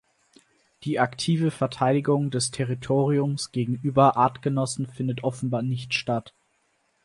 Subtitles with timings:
[0.81, 6.33] Die aktive Verteidigung des Territoriums gegenüber Artgenossen findet offenbar nicht statt.